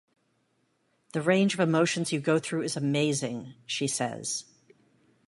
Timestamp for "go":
2.19-2.39